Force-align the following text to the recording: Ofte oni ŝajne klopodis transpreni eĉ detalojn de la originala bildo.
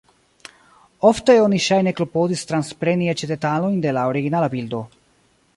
Ofte 1.09 1.35
oni 1.41 1.59
ŝajne 1.67 1.93
klopodis 1.99 2.43
transpreni 2.53 3.13
eĉ 3.15 3.25
detalojn 3.35 3.79
de 3.87 3.97
la 3.99 4.11
originala 4.15 4.53
bildo. 4.59 4.85